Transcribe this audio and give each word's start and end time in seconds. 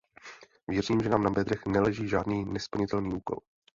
Věřím, 0.67 0.99
že 1.01 1.09
nám 1.09 1.23
na 1.23 1.29
bedrech 1.29 1.65
neleží 1.65 2.07
žádný 2.07 2.45
nesplnitelný 2.45 3.13
úkol. 3.15 3.37